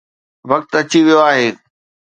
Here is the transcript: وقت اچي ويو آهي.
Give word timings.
وقت 0.49 0.71
اچي 0.79 0.99
ويو 1.05 1.21
آهي. 1.29 1.49